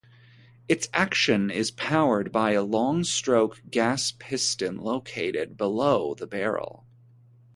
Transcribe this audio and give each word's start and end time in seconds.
Its 0.67 0.89
action 0.95 1.51
is 1.51 1.69
powered 1.69 2.31
by 2.31 2.53
a 2.53 2.63
long-stroke 2.63 3.61
gas 3.69 4.11
piston, 4.17 4.77
located 4.77 5.55
below 5.57 6.15
the 6.15 6.25
barrel. 6.25 6.87